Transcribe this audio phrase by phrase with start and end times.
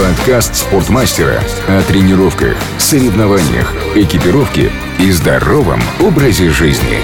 [0.00, 6.96] Подкаст спортмастера о тренировках, соревнованиях, экипировке и здоровом образе жизни.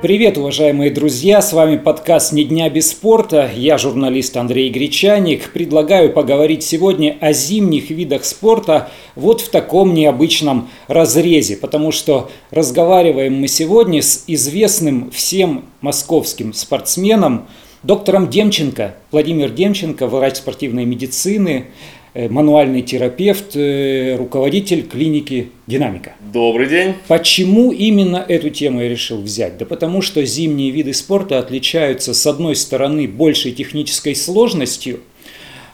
[0.00, 1.42] Привет, уважаемые друзья!
[1.42, 3.50] С вами подкаст «Ни дня без спорта».
[3.54, 5.52] Я журналист Андрей Гречаник.
[5.52, 13.34] Предлагаю поговорить сегодня о зимних видах спорта вот в таком необычном разрезе, потому что разговариваем
[13.34, 17.46] мы сегодня с известным всем московским спортсменом,
[17.84, 21.66] доктором Демченко, Владимир Демченко, врач спортивной медицины,
[22.14, 26.14] э, мануальный терапевт, э, руководитель клиники «Динамика».
[26.32, 26.94] Добрый день.
[27.06, 29.58] Почему именно эту тему я решил взять?
[29.58, 35.00] Да потому что зимние виды спорта отличаются, с одной стороны, большей технической сложностью,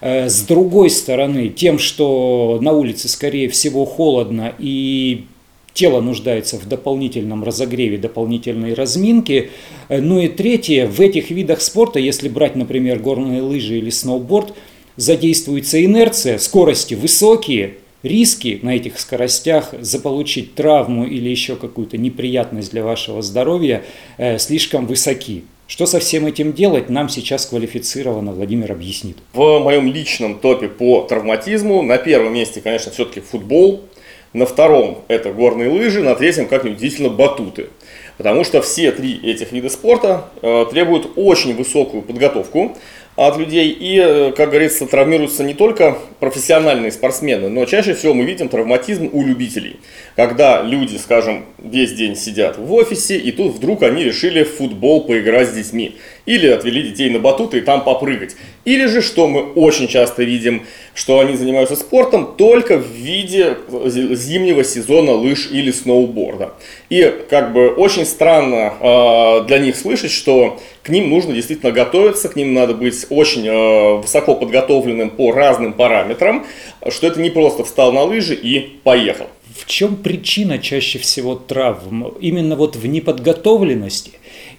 [0.01, 5.27] э, с другой стороны, тем, что на улице, скорее всего, холодно и
[5.75, 9.51] тело нуждается в дополнительном разогреве, дополнительной разминке.
[9.89, 14.55] Ну и третье, в этих видах спорта, если брать, например, горные лыжи или сноуборд,
[14.97, 22.85] задействуется инерция, скорости высокие, риски на этих скоростях заполучить травму или еще какую-то неприятность для
[22.85, 23.83] вашего здоровья
[24.19, 25.45] э, слишком высоки.
[25.67, 29.19] Что со всем этим делать, нам сейчас квалифицированно Владимир объяснит.
[29.33, 33.83] В моем личном топе по травматизму на первом месте, конечно, все-таки футбол,
[34.33, 37.69] на втором это горные лыжи, на третьем, как ни удивительно, батуты.
[38.17, 42.77] Потому что все три этих вида спорта э, требуют очень высокую подготовку
[43.27, 43.71] от людей.
[43.71, 49.11] И, э, как говорится, травмируются не только профессиональные спортсмены, но чаще всего мы видим травматизм
[49.13, 49.77] у любителей.
[50.17, 55.05] Когда люди, скажем, весь день сидят в офисе, и тут вдруг они решили в футбол
[55.05, 55.97] поиграть с детьми.
[56.25, 58.37] Или отвели детей на батуты и там попрыгать.
[58.65, 60.63] Или же, что мы очень часто видим,
[60.95, 66.55] что они занимаются спортом только в виде зимнего сезона лыж или сноуборда.
[66.89, 72.29] И как бы очень странно э, для них слышать, что к ним нужно действительно готовиться,
[72.29, 76.47] к ним надо быть очень э, высоко подготовленным по разным параметрам,
[76.89, 79.27] что это не просто встал на лыжи и поехал.
[79.57, 82.15] В чем причина чаще всего травм?
[82.21, 84.13] Именно вот в неподготовленности?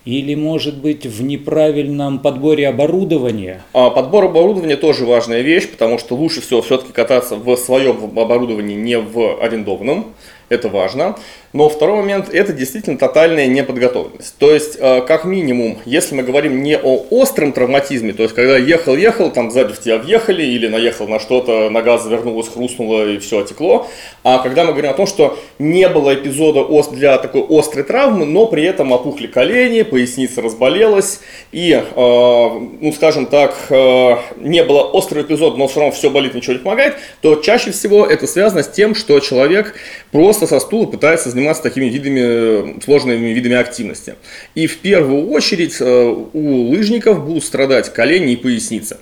[0.04, 3.64] Или, может быть, в неправильном подборе оборудования?
[3.74, 8.76] А подбор оборудования тоже важная вещь, потому что лучше всего все-таки кататься в своем оборудовании,
[8.76, 10.14] не в арендованном.
[10.50, 11.18] Это важно.
[11.54, 14.38] Но второй момент– это действительно тотальная неподготовленность.
[14.38, 18.58] То есть, э, как минимум, если мы говорим не о остром травматизме, то есть, когда
[18.58, 23.40] ехал-ехал, там сзади в тебя въехали, или наехал на что-то, нога завернулась, хрустнула и все
[23.40, 23.88] отекло,
[24.24, 28.48] а когда мы говорим о том, что не было эпизода для такой острой травмы, но
[28.48, 31.20] при этом опухли колени, поясница разболелась,
[31.52, 36.34] и, э, ну, скажем так, э, не было острого эпизода, но все равно все болит,
[36.34, 39.76] ничего не помогает, то чаще всего это связано с тем, что человек
[40.12, 44.16] просто со стула пытается заниматься заниматься такими видами, сложными видами активности.
[44.56, 45.86] И в первую очередь э,
[46.34, 49.00] у лыжников будут страдать колени и поясница.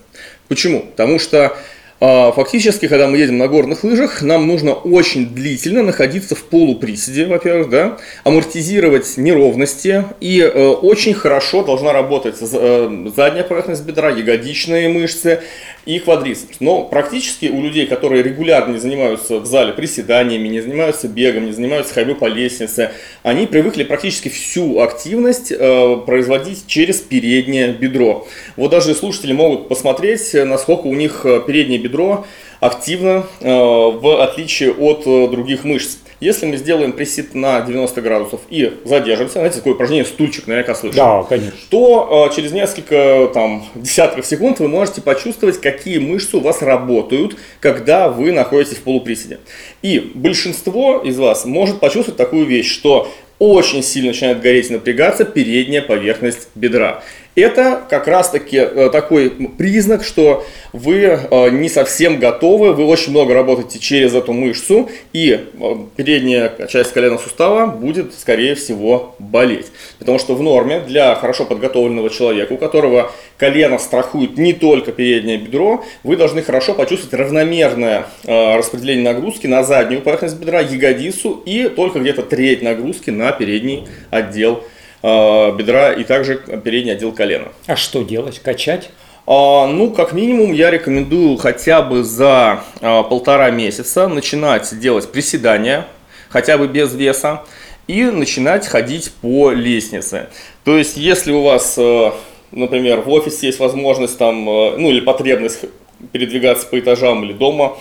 [0.48, 0.82] Почему?
[0.82, 1.58] Потому что
[2.00, 7.70] Фактически, когда мы едем на горных лыжах, нам нужно очень длительно находиться в полуприседе, во-первых,
[7.70, 15.42] да, амортизировать неровности, и э, очень хорошо должна работать э, задняя поверхность бедра, ягодичные мышцы
[15.86, 16.62] и квадрицепс.
[16.62, 21.52] Но практически у людей, которые регулярно не занимаются в зале приседаниями, не занимаются бегом, не
[21.52, 22.92] занимаются ходьбой по лестнице,
[23.24, 28.26] они привыкли практически всю активность э, производить через переднее бедро.
[28.56, 32.26] Вот даже слушатели могут посмотреть, насколько у них переднее бедро бедро
[32.60, 35.98] активно, э, в отличие от э, других мышц.
[36.20, 40.98] Если мы сделаем присед на 90 градусов и задержимся, знаете, такое упражнение стульчик, наверняка слышали.
[40.98, 41.58] Да, конечно.
[41.70, 47.38] То э, через несколько там, десятков секунд вы можете почувствовать, какие мышцы у вас работают,
[47.62, 49.40] когда вы находитесь в полуприседе.
[49.82, 55.24] И большинство из вас может почувствовать такую вещь, что очень сильно начинает гореть и напрягаться
[55.24, 57.02] передняя поверхность бедра.
[57.40, 63.12] Это как раз таки э, такой признак, что вы э, не совсем готовы, вы очень
[63.12, 69.68] много работаете через эту мышцу, и э, передняя часть коленного сустава будет, скорее всего, болеть.
[70.00, 75.38] Потому что в норме для хорошо подготовленного человека, у которого колено страхует не только переднее
[75.38, 82.00] бедро, вы должны хорошо почувствовать равномерное распределение нагрузки на заднюю поверхность бедра, ягодицу и только
[82.00, 87.50] где-то треть нагрузки на передний отдел бедра бедра и также передний отдел колена.
[87.68, 88.40] А что делать?
[88.40, 88.90] Качать?
[89.32, 95.86] А, ну, как минимум, я рекомендую хотя бы за а, полтора месяца начинать делать приседания,
[96.30, 97.44] хотя бы без веса,
[97.86, 100.30] и начинать ходить по лестнице.
[100.64, 102.12] То есть, если у вас, э,
[102.52, 105.66] например, в офисе есть возможность там, э, ну или потребность
[106.12, 107.78] передвигаться по этажам или дома,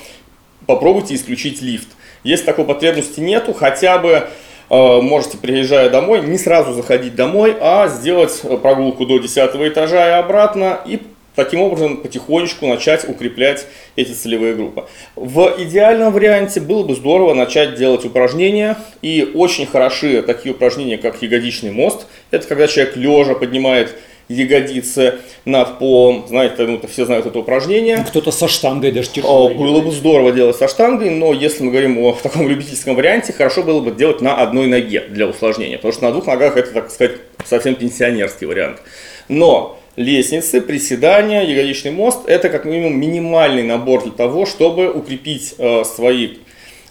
[0.67, 1.89] попробуйте исключить лифт.
[2.25, 4.29] Если такой потребности нету, хотя бы Э,
[4.71, 10.81] можете, приезжая домой, не сразу заходить домой, а сделать прогулку до 10 этажа и обратно,
[10.87, 11.01] и
[11.35, 14.87] таким образом потихонечку начать укреплять эти целевые группы.
[15.15, 21.23] В идеальном варианте было бы здорово начать делать упражнения, и очень хороши такие упражнения, как
[21.23, 22.07] ягодичный мост.
[22.33, 23.95] Это когда человек лежа поднимает
[24.29, 26.25] ягодицы над полом.
[26.29, 28.05] Знаете, ну, все знают это упражнение.
[28.07, 29.49] Кто-то со штангой даже тяжело.
[29.49, 33.63] Было бы здорово делать со штангой, но если мы говорим о таком любительском варианте, хорошо
[33.63, 36.91] было бы делать на одной ноге для усложнения, потому что на двух ногах это, так
[36.91, 38.81] сказать, совсем пенсионерский вариант.
[39.29, 45.85] Но лестницы, приседания, ягодичный мост– это как минимум минимальный набор для того, чтобы укрепить э,
[45.85, 46.37] свои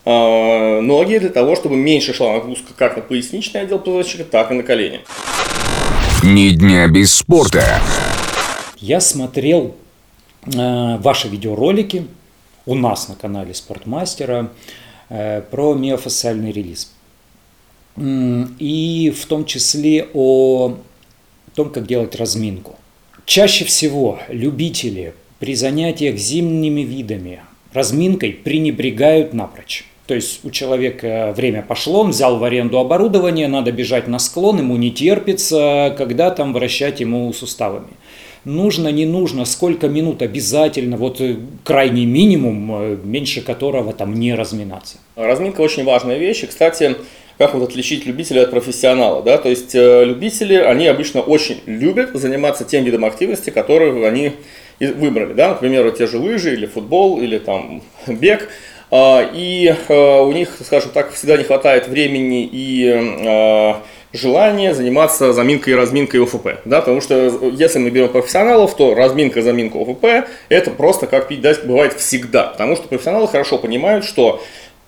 [0.05, 4.55] э, ноги, для того, чтобы меньше шла нагрузка как на поясничный отдел позвоночника, так и
[4.55, 5.01] на колени.
[6.23, 7.79] Ни дня без спорта.
[8.79, 9.75] Я смотрел
[10.45, 12.07] э, ваши видеоролики
[12.65, 14.51] у нас на канале Спортмастера
[15.09, 16.91] э, про миофасциальный релиз.
[17.97, 20.77] И в том числе о
[21.55, 22.75] том, как делать разминку.
[23.25, 27.41] Чаще всего любители при занятиях зимними видами
[27.73, 29.85] разминкой пренебрегают напрочь.
[30.07, 34.59] То есть у человека время пошло, он взял в аренду оборудование, надо бежать на склон,
[34.59, 37.89] ему не терпится, когда там вращать ему суставами.
[38.45, 44.33] Нужно, не нужно, сколько минут обязательно, вот э, крайний минимум, э, меньше которого там не
[44.33, 44.99] разминаться.
[45.17, 46.43] Разминка очень важная вещь.
[46.43, 46.95] И, кстати,
[47.37, 52.11] как вот отличить любителя от профессионала, да, то есть э, любители, они обычно очень любят
[52.13, 54.31] заниматься тем видом активности, который они
[54.79, 58.47] выбрали, да, например, вот те же лыжи или футбол или там бег,
[58.91, 63.73] и э, у них, скажем так, всегда не хватает времени и э,
[64.13, 66.47] желания заниматься заминкой и разминкой ОФП.
[66.63, 67.15] Да, потому что
[67.51, 72.43] если мы берем профессионалов, то разминка, заминка ОФП– это просто как пить дать бывает всегда.
[72.43, 74.41] Потому что профессионалы хорошо понимают, что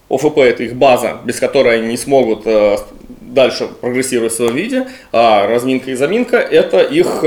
[0.10, 2.78] ОФП– это их база, без которой они не смогут э,
[3.10, 7.24] дальше прогрессировать в своем виде, а разминка и заминка– это их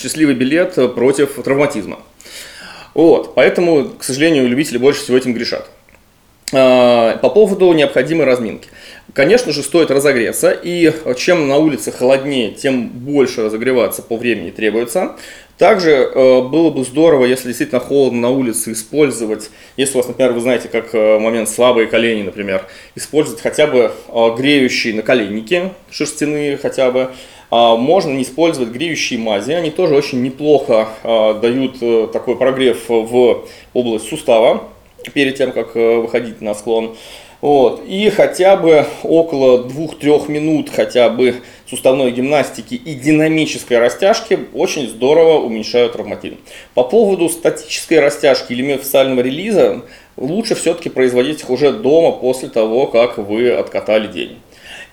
[0.00, 1.98] счастливый билет против травматизма.
[2.94, 5.68] Вот, поэтому, к сожалению, любители больше всего этим грешат.
[6.52, 8.68] А, по поводу необходимой разминки.
[9.12, 15.16] Конечно же, стоит разогреться, и чем на улице холоднее, тем больше разогреваться по времени требуется.
[15.58, 20.32] Также э, было бы здорово, если действительно холодно на улице, использовать, если у вас, например,
[20.32, 26.56] вы знаете, как э, момент слабые колени, например, использовать хотя бы э, греющие наколенники, шерстяные
[26.56, 27.10] хотя бы.
[27.50, 30.86] А, можно не использовать греющие мази, они тоже очень неплохо
[31.40, 34.68] дают такой прогрев в область сустава
[35.10, 36.96] перед тем, как э, выходить на склон.
[37.40, 37.84] Вот.
[37.86, 41.36] И хотя бы около 2-3 минут хотя бы
[41.70, 46.36] суставной гимнастики и динамической растяжки очень здорово уменьшают травматизм.
[46.74, 49.82] По поводу статической растяжки или миофасциального релиза
[50.16, 54.38] лучше все-таки производить их уже дома после того, как вы откатали день.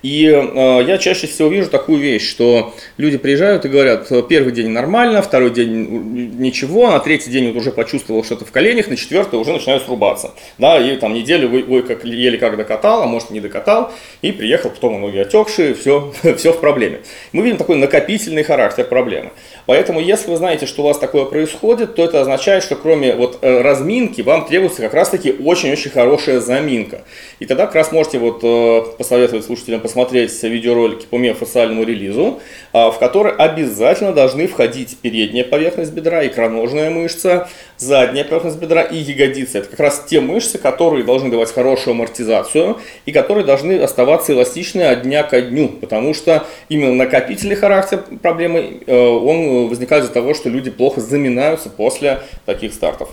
[0.06, 4.68] И э, я чаще всего вижу такую вещь, что люди приезжают и говорят, первый день
[4.68, 9.40] нормально, второй день ничего, на третий день вот уже почувствовал что-то в коленях, на четвертый
[9.40, 10.36] уже начинаю срубаться.
[10.60, 13.92] Да, и там неделю вы, вы как, еле как докатал, а может не докатал,
[14.22, 17.00] и приехал, потом ноги отекшие, все, все в проблеме.
[17.31, 19.31] Мы видим такой накопительный характер проблемы.
[19.66, 23.40] Поэтому, если вы знаете, что у вас такое происходит, то это означает, что кроме вот
[23.42, 27.02] э, разминки, вам требуется как раз-таки очень-очень хорошая заминка.
[27.40, 32.40] И тогда как раз можете вот э, посоветовать слушателям посмотреть видеоролики по миофасциальному релизу,
[32.74, 37.48] а, в который обязательно должны входить передняя поверхность бедра, икроножная мышца,
[37.78, 39.60] задняя поверхность бедра и ягодицы.
[39.60, 44.84] Это как раз те мышцы, которые должны давать хорошую амортизацию и которые должны оставаться эластичны
[44.84, 50.33] от дня ко дню, потому что именно накопительный характер проблемы, э, он возникает из-за того,
[50.33, 53.09] что люди плохо заминаются после таких стартов.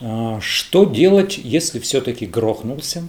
[0.00, 3.06] А, что делать, если все-таки грохнулся,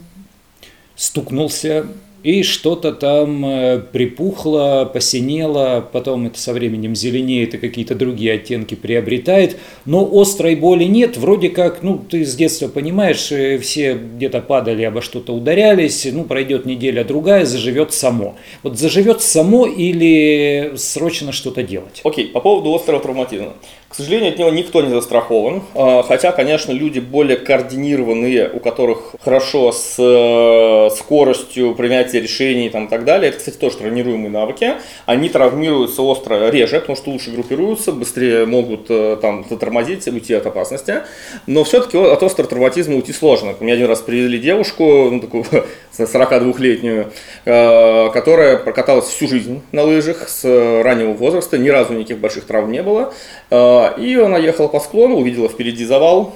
[0.95, 1.87] стукнулся
[2.23, 8.75] и что-то там э, припухло, посинело, потом это со временем зеленеет и какие-то другие оттенки
[8.75, 14.41] приобретает, но острой боли нет, вроде как, ну, ты с детства понимаешь, э, все где-то
[14.41, 18.35] падали, обо что-то ударялись, ну, пройдет неделя-другая, заживет само.
[18.63, 22.01] Вот заживет само или срочно что-то делать?
[22.03, 23.53] Окей, okay, по поводу острого травматизма.
[23.89, 29.15] К сожалению, от него никто не застрахован, а, хотя, конечно, люди более координированные, у которых
[29.19, 34.29] хорошо с э, скоростью принятия решений и, там, и так далее, это, кстати, тоже тренируемые
[34.29, 34.73] навыки,
[35.05, 40.45] они травмируются остро реже, потому что лучше группируются, быстрее могут э, там затормозить, уйти от
[40.45, 41.03] опасности,
[41.47, 43.53] но все-таки от острого травматизма уйти сложно.
[43.59, 45.45] Мне один раз привезли девушку, ну, такую
[45.97, 47.11] 42-летнюю,
[47.45, 50.43] э, которая прокаталась всю жизнь на лыжах с
[50.83, 53.13] раннего возраста, ни разу никаких больших травм не было,
[53.49, 56.35] а, и она ехала по склону, увидела впереди завал,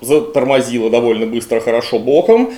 [0.00, 2.54] затормозила довольно быстро, хорошо боком.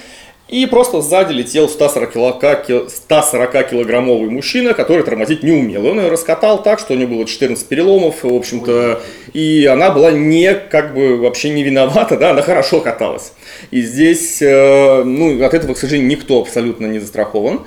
[0.49, 5.87] И просто сзади летел 140, кило, 140 килограммовый мужчина, который тормозить не умел.
[5.87, 10.12] Он ее раскатал так, что у него было 14 переломов, в общем-то, и она была
[10.12, 13.33] не, как бы, вообще не виновата, да, она хорошо каталась.
[13.73, 17.62] И здесь, э, ну, от этого, к сожалению, никто абсолютно не застрахован.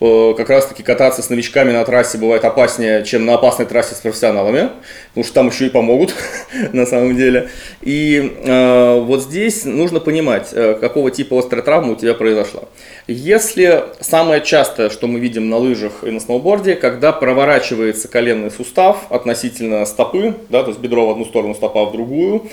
[0.00, 3.94] Э, как раз таки кататься с новичками на трассе бывает опаснее, чем на опасной трассе
[3.94, 4.70] с профессионалами,
[5.08, 6.14] потому что там еще и помогут
[6.72, 7.50] на самом деле.
[7.82, 12.62] И э, вот здесь нужно понимать, э, какого типа острая травма у тебя произошла.
[13.08, 19.06] Если самое частое, что мы видим на лыжах и на сноуборде, когда проворачивается коленный сустав
[19.10, 22.48] относительно стопы, да, то есть бедро в одну сторону, стопа в другую,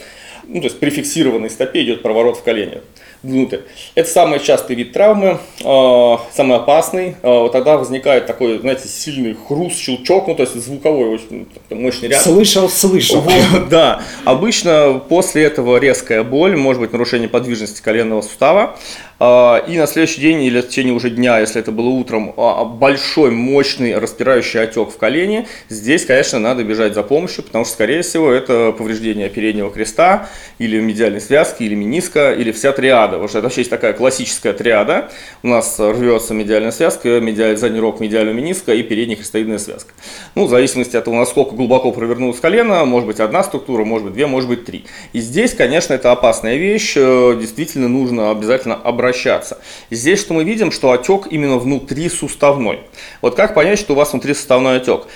[0.48, 2.82] ну, то есть при фиксированной стопе идет проворот в колене
[3.26, 3.60] внутрь.
[3.96, 7.16] Это самый частый вид травмы, э, самый опасный.
[7.22, 12.10] Э, вот тогда возникает такой, знаете, сильный хруст, щелчок, ну то есть звуковой очень мощный
[12.10, 12.22] ряд.
[12.22, 13.22] Слышал, слышал.
[13.22, 13.34] Вот,
[13.70, 14.02] да.
[14.24, 18.76] Обычно после этого резкая боль, может быть нарушение подвижности коленного сустава.
[19.18, 22.66] А, и на следующий день или в течение уже дня, если это было утром, а,
[22.66, 28.02] большой, мощный распирающий отек в колене, здесь, конечно, надо бежать за помощью, потому что, скорее
[28.02, 30.28] всего, это повреждение переднего креста
[30.60, 33.15] или медиальной связки, или мениска, или вся триада.
[33.28, 35.10] Что это вообще есть такая классическая триада.
[35.44, 39.94] У нас рвется медиальная связка, медиаль, задний рог медиального мениска и передняя крестоидная связка.
[40.36, 44.14] Ну, в зависимости от того, насколько глубоко провернулось колено, может быть одна структура, может быть
[44.14, 44.86] две, может быть три.
[45.14, 46.94] И здесь, конечно, это опасная вещь.
[46.98, 49.60] Э, действительно нужно обязательно обращаться.
[49.90, 52.80] Здесь что мы видим, что отек именно внутри суставной.
[53.22, 55.08] Вот как понять, что у вас внутри суставной отек?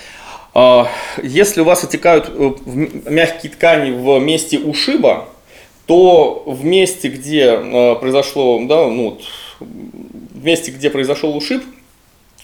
[0.52, 0.88] А,
[1.22, 5.28] если у вас отекают э, мягкие ткани в месте ушиба,
[5.86, 9.18] то в месте, где э, произошло, да, ну,
[9.58, 11.62] в месте, где произошел ушиб,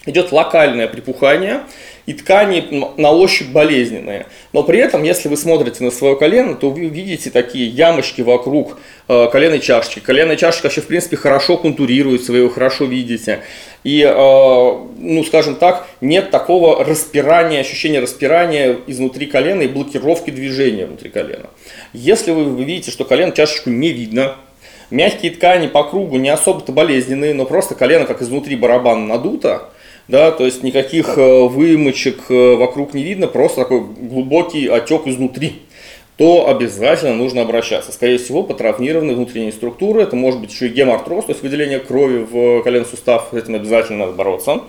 [0.05, 1.63] идет локальное припухание,
[2.07, 4.27] и ткани на ощупь болезненные.
[4.53, 8.79] Но при этом, если вы смотрите на свое колено, то вы видите такие ямочки вокруг
[9.09, 9.99] э, коленной чашечки.
[9.99, 13.41] Коленная чашечка вообще, в принципе, хорошо контурируется, вы ее хорошо видите.
[13.83, 20.85] И, э, ну, скажем так, нет такого распирания, ощущения распирания изнутри колена и блокировки движения
[20.85, 21.49] внутри колена.
[21.91, 24.37] Если вы, видите, что колено чашечку не видно,
[24.91, 29.71] мягкие ткани по кругу не особо-то болезненные, но просто колено как изнутри барабана надуто,
[30.07, 35.63] да, то есть никаких э, вымочек э, вокруг не видно, просто такой глубокий отек изнутри,
[36.15, 37.91] то обязательно нужно обращаться.
[37.91, 41.79] Скорее всего, по травмированной внутренней структуре, это может быть еще и гемартроз, то есть выделение
[41.79, 44.61] крови в коленный сустав, с этим обязательно надо бороться.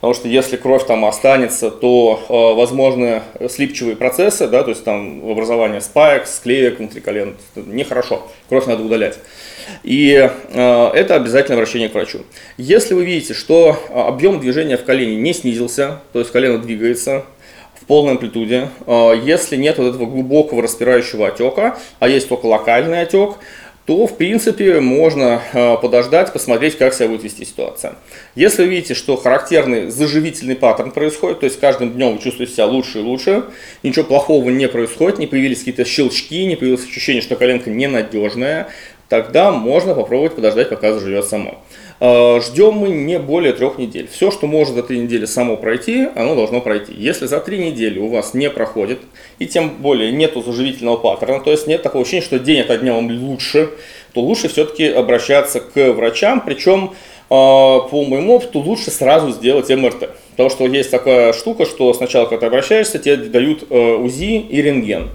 [0.00, 5.30] Потому что если кровь там останется, то э, возможны слипчивые процессы, да, то есть там
[5.30, 7.36] образование спаек, склеек внутри колен.
[7.54, 9.18] Нехорошо, кровь надо удалять.
[9.82, 12.20] И э, это обязательно обращение к врачу.
[12.56, 17.24] Если вы видите, что э, объем движения в колене не снизился, то есть колено двигается,
[17.80, 18.68] в полной амплитуде.
[18.86, 23.34] Э, если нет вот этого глубокого распирающего отека, а есть только локальный отек,
[23.90, 27.96] то, в принципе, можно э, подождать, посмотреть, как себя будет вести ситуация.
[28.36, 33.00] Если видите, что характерный заживительный паттерн происходит, то есть каждым днем вы чувствуете себя лучше
[33.00, 33.46] и лучше,
[33.82, 38.68] ничего плохого не происходит, не появились какие-то щелчки, не появилось ощущение, что коленка ненадежная,
[39.08, 41.60] тогда можно попробовать подождать, пока заживет само.
[42.00, 44.08] Э, Ждем мы не более трех недель.
[44.10, 46.94] Все, что может за три недели само пройти, оно должно пройти.
[46.96, 49.00] Если за три недели у вас не проходит,
[49.38, 52.94] и тем более нету заживительного паттерна, то есть нет такого ощущения, что день ото дня
[52.94, 53.70] вам лучше,
[54.14, 60.10] то лучше все-таки обращаться к врачам, причем э, по моему опыту лучше сразу сделать МРТ.
[60.30, 64.62] Потому что есть такая штука, что сначала, когда ты обращаешься, тебе дают э, УЗИ и
[64.62, 65.10] рентген.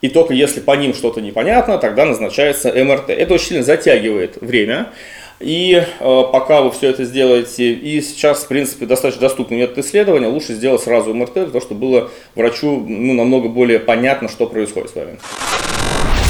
[0.00, 3.10] И только если по ним что-то непонятно, тогда назначается МРТ.
[3.10, 4.92] Это очень сильно затягивает время.
[5.40, 10.26] И э, пока вы все это сделаете, и сейчас, в принципе, достаточно доступный метод исследования,
[10.26, 14.90] лучше сделать сразу МРТ, для того, чтобы было врачу ну, намного более понятно, что происходит
[14.90, 15.18] с вами.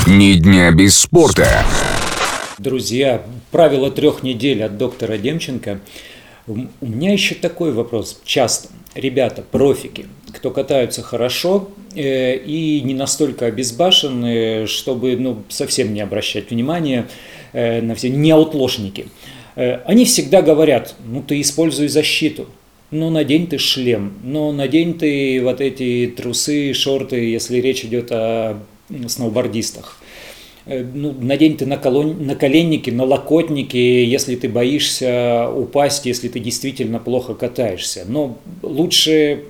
[0.06, 1.64] Ни дня без спорта.
[2.58, 5.80] Друзья, правило трех недель от доктора Демченко.
[6.46, 8.20] У меня еще такой вопрос.
[8.24, 16.00] Часто ребята, профики, кто катаются хорошо э, и не настолько обезбашены, чтобы ну, совсем не
[16.00, 17.06] обращать внимания
[17.52, 19.06] э, на все неутложники.
[19.56, 22.46] Э, они всегда говорят, ну ты используй защиту,
[22.90, 28.58] ну надень ты шлем, ну надень ты вот эти трусы, шорты, если речь идет о
[29.06, 30.00] сноубордистах.
[30.66, 38.04] Ну, надень ты наколенники, налокотники, если ты боишься упасть, если ты действительно плохо катаешься.
[38.06, 39.44] Но лучше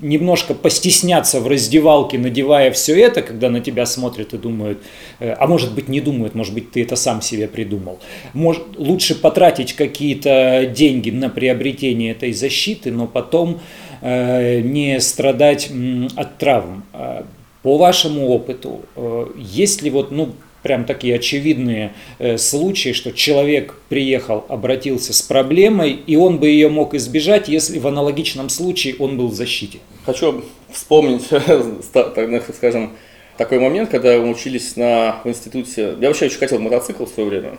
[0.00, 4.78] немножко постесняться в раздевалке, надевая все это, когда на тебя смотрят и думают,
[5.18, 7.98] э, а может быть не думают, может быть ты это сам себе придумал.
[8.32, 13.60] Может, лучше потратить какие-то деньги на приобретение этой защиты, но потом
[14.00, 15.70] э, не страдать
[16.16, 16.84] от травм.
[16.92, 17.24] А
[17.62, 20.30] по вашему опыту, э, есть ли вот, ну,
[20.62, 26.68] прям такие очевидные э, случаи, что человек приехал, обратился с проблемой, и он бы ее
[26.68, 29.78] мог избежать, если в аналогичном случае он был в защите.
[30.04, 31.28] Хочу вспомнить,
[31.92, 32.92] так скажем,
[33.40, 35.94] такой момент, когда мы учились на, в институте.
[35.98, 37.52] Я вообще очень хотел мотоцикл в свое время.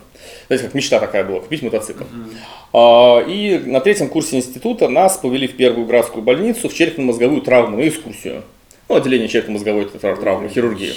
[0.46, 2.04] Знаете, как мечта такая была, купить мотоцикл.
[2.04, 3.26] Mm-hmm.
[3.28, 7.88] И на третьем курсе института нас повели в первую градскую больницу в черепно-мозговую травму на
[7.88, 8.44] экскурсию.
[8.90, 10.94] Ну, отделение черепно-мозговой травмы, хирургии.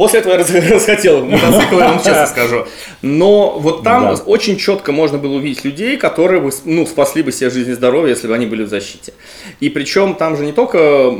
[0.00, 0.38] После этого я
[0.74, 2.64] расхотел мотоцикл, я вам честно скажу.
[3.02, 7.50] Но вот там очень четко можно было увидеть людей, которые бы, ну, спасли бы себе
[7.50, 9.12] жизнь и здоровье, если бы они были в защите.
[9.60, 11.10] И причем там же не только э,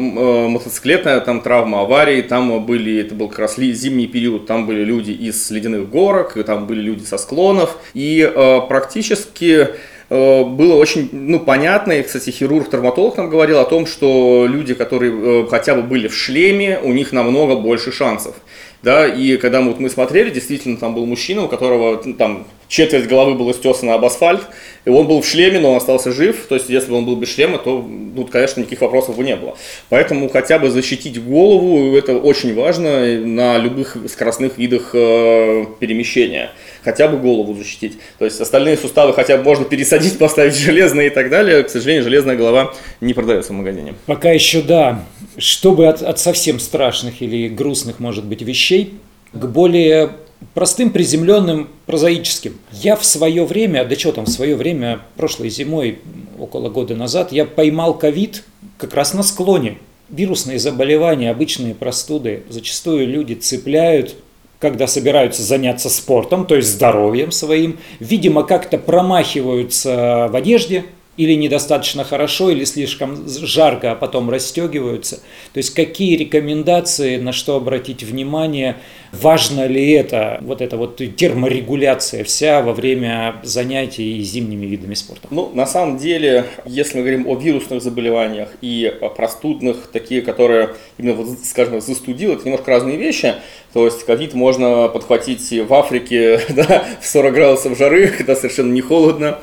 [0.49, 5.11] мотоциклетная там травма, аварии, там были, это был как раз зимний период, там были люди
[5.11, 7.77] из ледяных горок, там были люди со склонов.
[7.93, 9.69] И э, практически
[10.09, 15.47] э, было очень ну, понятно, и, кстати, хирург-травматолог нам говорил о том, что люди, которые
[15.49, 18.37] хотя бы были в шлеме, у них намного больше шансов
[18.83, 22.47] да, и когда мы, вот мы смотрели, действительно, там был мужчина, у которого ну, там
[22.71, 24.43] четверть головы была стесана об асфальт,
[24.85, 27.17] и он был в шлеме, но он остался жив, то есть если бы он был
[27.17, 29.59] без шлема, то, ну, конечно, никаких вопросов бы не было.
[29.89, 37.09] Поэтому хотя бы защитить голову, это очень важно на любых скоростных видах э, перемещения, хотя
[37.09, 37.99] бы голову защитить.
[38.19, 42.05] То есть остальные суставы хотя бы можно пересадить, поставить железные и так далее, к сожалению,
[42.05, 43.95] железная голова не продается в магазине.
[44.07, 45.05] Пока еще да,
[45.37, 48.95] чтобы от, от совсем страшных или грустных, может быть, вещей,
[49.33, 50.11] к более
[50.55, 52.59] простым, приземленным, прозаическим.
[52.73, 55.99] Я в свое время, да что там, в свое время, прошлой зимой,
[56.39, 58.45] около года назад, я поймал ковид
[58.79, 59.79] как раз на склоне.
[60.09, 64.17] Вирусные заболевания, обычные простуды, зачастую люди цепляют
[64.61, 70.85] когда собираются заняться спортом, то есть здоровьем своим, видимо, как-то промахиваются в одежде,
[71.21, 75.17] или недостаточно хорошо, или слишком жарко, а потом расстегиваются.
[75.53, 78.77] То есть какие рекомендации, на что обратить внимание,
[79.13, 85.29] важно ли это, вот эта вот терморегуляция вся во время занятий зимними видами спорта?
[85.31, 91.17] Ну, на самом деле, если мы говорим о вирусных заболеваниях и простудных, такие, которые именно,
[91.17, 93.35] вот, скажем, застудил, это немножко разные вещи.
[93.75, 98.81] То есть ковид можно подхватить в Африке да, в 40 градусов жары, когда совершенно не
[98.81, 99.39] холодно.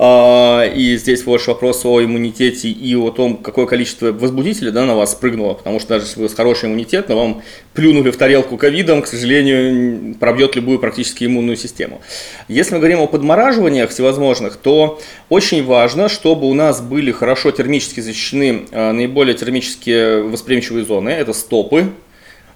[0.00, 4.94] А, и здесь ваш вопрос о иммунитете и о том, какое количество возбудителей да, на
[4.94, 7.42] вас спрыгнуло, потому что даже если вы с хороший иммунитет, но вам
[7.74, 12.00] плюнули в тарелку ковидом, к сожалению, пробьет любую практически иммунную систему.
[12.46, 17.98] Если мы говорим о подмораживаниях всевозможных, то очень важно, чтобы у нас были хорошо термически
[17.98, 21.08] защищены а, наиболее термически восприимчивые зоны.
[21.08, 21.90] Это стопы,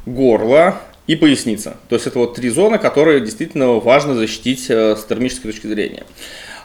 [0.07, 1.77] горло, и поясница.
[1.89, 6.05] То есть это вот три зоны, которые действительно важно защитить э, с термической точки зрения.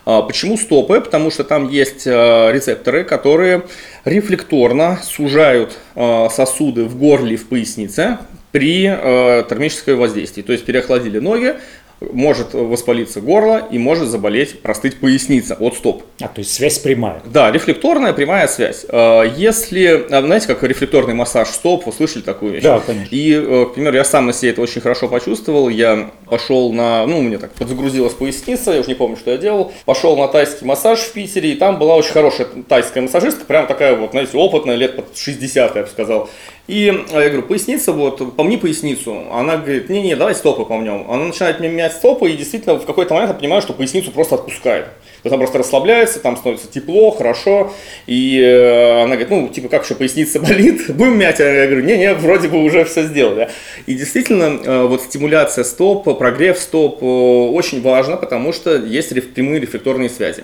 [0.10, 1.02] А, почему стопы?
[1.02, 3.64] Потому что там есть а, рецепторы, которые
[4.06, 8.18] рефлекторно сужают а, сосуды в горле и в пояснице
[8.54, 10.42] при термическом воздействии.
[10.42, 11.56] То есть переохладили ноги,
[12.00, 16.04] может воспалиться горло и может заболеть, простыть поясница от стоп.
[16.22, 17.22] А, то есть связь прямая.
[17.26, 18.86] Да, рефлекторная прямая связь.
[18.90, 22.64] А, если, а, знаете, как рефлекторный массаж стоп, вы слышали такую вещь?
[22.64, 23.14] Да, конечно.
[23.14, 25.70] И, э, к примеру, я сам на себе это очень хорошо почувствовал.
[25.70, 29.72] Я пошел на, ну, меня так подзагрузилась поясница, я уже не помню, что я делал.
[29.86, 33.96] Пошел на тайский массаж в Питере, и там была очень хорошая тайская массажистка, прям такая
[33.96, 36.30] вот, знаете, опытная, лет под 60, я бы сказал.
[36.68, 39.24] И а, я говорю, поясница, вот, помни поясницу.
[39.32, 41.10] Она говорит, не-не, давай стопы помнем.
[41.10, 44.36] Она начинает мне менять стопы, и действительно в какой-то момент я понимаю, что поясницу просто
[44.36, 44.88] отпускает.
[45.24, 47.74] Она просто расслабляется, там становится тепло, хорошо.
[48.06, 50.90] И э, она говорит, ну, типа, как еще поясница болит?
[50.96, 51.40] Будем мять?
[51.40, 53.50] Я говорю, не-не, вроде бы уже все сделали.
[53.88, 59.60] И действительно, э, вот стимуляция стоп, прогрев стоп э, очень важно, потому что есть прямые
[59.60, 60.44] рефлекторные связи.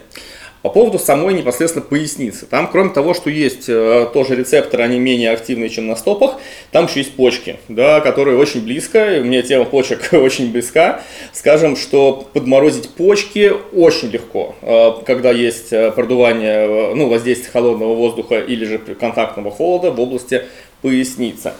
[0.64, 2.46] По поводу самой непосредственно поясницы.
[2.46, 6.36] Там, кроме того, что есть э, тоже рецепторы, они менее активные, чем на стопах,
[6.72, 11.02] там еще есть почки, да, которые очень близко, мне тема почек очень близка.
[11.34, 18.40] Скажем, что подморозить почки очень легко, э, когда есть э, продувание, ну, воздействие холодного воздуха
[18.40, 20.44] или же контактного холода в области
[20.82, 21.52] поясницы.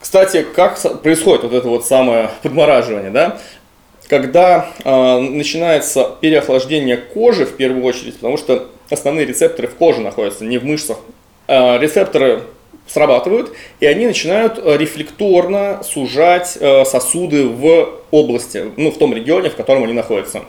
[0.00, 3.38] Кстати, как происходит вот это вот самое подмораживание, да?
[4.10, 10.44] Когда э, начинается переохлаждение кожи в первую очередь, потому что основные рецепторы в коже находятся,
[10.44, 10.98] не в мышцах.
[11.46, 12.42] Э, рецепторы
[12.88, 19.54] срабатывают, и они начинают рефлекторно сужать э, сосуды в области, ну, в том регионе, в
[19.54, 20.42] котором они находятся.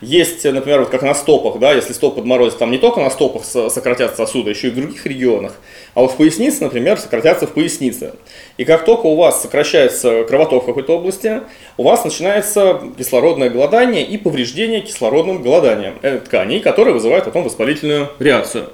[0.00, 3.44] Есть, например, вот как на стопах, да, если стоп подморозит, там не только на стопах
[3.44, 5.54] сократятся сосуды, еще и в других регионах.
[5.94, 8.14] А вот в пояснице, например, сократятся в пояснице.
[8.58, 11.40] И как только у вас сокращается кровоток в какой-то области,
[11.76, 18.70] у вас начинается кислородное голодание и повреждение кислородным голоданием тканей, которые вызывают потом воспалительную реакцию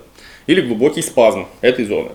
[0.46, 2.10] или глубокий спазм этой зоны.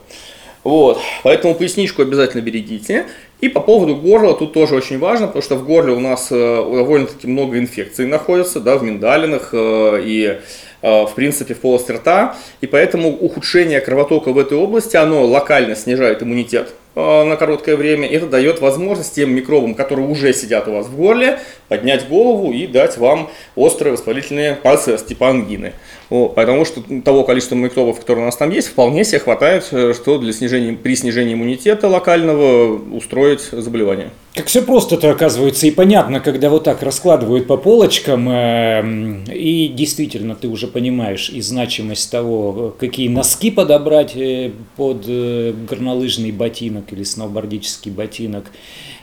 [0.63, 3.07] Вот, поэтому поясничку обязательно берегите.
[3.41, 6.35] И по поводу горла тут тоже очень важно, потому что в горле у нас э,
[6.35, 10.39] довольно-таки много инфекций находится, да, в миндалинах э, и
[10.81, 15.75] э, в принципе в полости рта, и поэтому ухудшение кровотока в этой области, оно локально
[15.75, 18.09] снижает иммунитет на короткое время.
[18.09, 22.67] Это дает возможность тем микробам, которые уже сидят у вас в горле, поднять голову и
[22.67, 25.73] дать вам острый воспалительный процесс типа ангины.
[26.09, 30.17] Вот, потому что того количества микробов, которые у нас там есть, вполне себе хватает, что
[30.17, 34.09] для снижения, при снижении иммунитета локального устроить заболевание.
[34.33, 40.35] Как все просто-то оказывается и понятно, когда вот так раскладывают по полочкам, э, и действительно
[40.35, 47.03] ты уже понимаешь и значимость того, какие носки подобрать э, под э, горнолыжный ботинок или
[47.03, 48.45] сноубордический ботинок,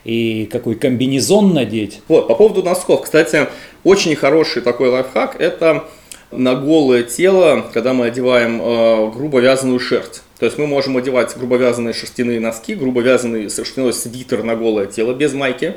[0.05, 2.01] и какой комбинезон надеть.
[2.09, 3.49] Вот, по поводу носков, кстати,
[3.85, 5.85] очень хороший такой лайфхак, это
[6.31, 10.23] на голое тело, когда мы одеваем э, грубо вязаную шерсть.
[10.39, 14.87] То есть мы можем одевать грубо вязаные шерстяные носки, грубо вязаный шерстяной свитер на голое
[14.87, 15.75] тело без майки.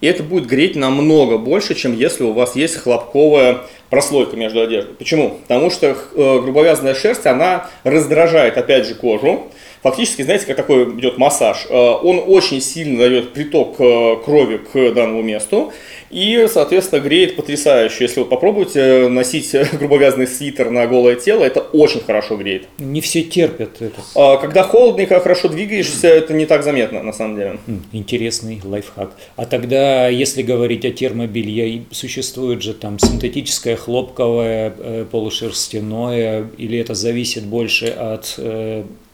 [0.00, 4.94] И это будет греть намного больше, чем если у вас есть хлопковая прослойка между одеждой.
[4.94, 5.38] Почему?
[5.42, 9.50] Потому что э, грубовязанная шерсть, она раздражает опять же кожу,
[9.86, 11.66] фактически, знаете, как такой идет массаж.
[11.68, 15.72] Э, он очень сильно дает приток э, крови к данному месту
[16.10, 18.04] и, соответственно, греет потрясающе.
[18.04, 22.66] Если вы попробуете носить грубовязанный свитер на голое тело, это очень хорошо греет.
[22.78, 24.00] Не все терпят это.
[24.16, 27.58] А, когда холодно и хорошо двигаешься, это не так заметно, на самом деле.
[27.92, 29.12] Интересный лайфхак.
[29.36, 36.94] А тогда, если говорить о термобелье, существует же там синтетическое, хлопковое, э, полушерстяное, или это
[36.94, 38.36] зависит больше от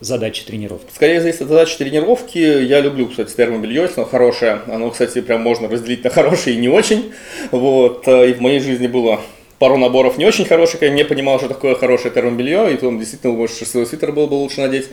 [0.03, 0.62] задачи тренировки?
[0.94, 2.38] Скорее зависит от задачи тренировки.
[2.38, 4.61] Я люблю, кстати, термобелье, оно хорошее.
[4.66, 7.12] Оно, кстати, прям можно разделить на хорошее и не очень.
[7.51, 8.07] Вот.
[8.07, 9.20] Э, и в моей жизни было
[9.62, 13.33] пару наборов не очень хороших, я не понимал, что такое хорошее термобелье, и он действительно,
[13.33, 14.88] может, шерстяной свитер было бы лучше надеть.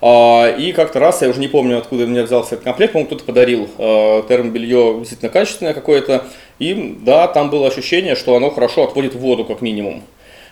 [0.00, 3.24] А, и как-то раз, я уже не помню, откуда меня взялся этот комплект, по-моему, кто-то
[3.24, 6.24] подарил э, термобелье действительно качественное какое-то.
[6.58, 10.02] И да, там было ощущение, что оно хорошо отводит воду, как минимум.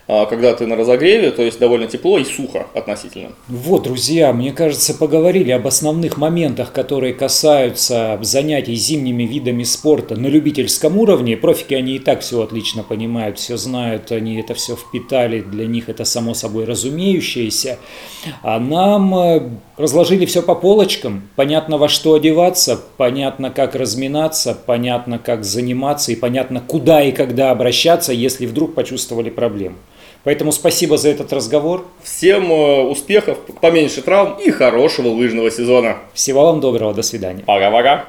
[0.09, 3.31] А, когда ты на разогреве, то есть довольно тепло и сухо относительно.
[3.49, 10.29] Вот, друзья, мне кажется, поговорили об основных моментах, которые касаются занятий зимними видами спорта на
[10.29, 11.37] любительском уровне.
[11.37, 15.89] Профики, они и так все отлично понимают, все знают, они это все впитали, для них
[15.89, 17.79] это само собой разумеющееся.
[18.43, 25.19] А нам э, разложили все по полочкам, понятно во что одеваться, понятно как разминаться, понятно
[25.19, 29.77] как заниматься и понятно куда и когда обращаться, если вдруг почувствовали проблему.
[30.27, 31.87] Поэтому спасибо за этот разговор.
[32.03, 35.99] Всем э, успехов, поменьше травм и хорошего лыжного сезона.
[36.15, 37.45] Всего вам доброго, до свидания.
[37.47, 38.05] Пока-пока.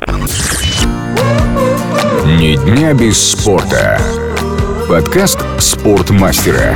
[2.25, 4.01] Ни дня без спорта.
[4.89, 6.75] Подкаст спортмастера.